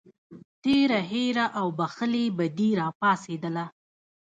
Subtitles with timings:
[0.61, 3.65] تېره هیره او بښلې بدي راپاڅېدله.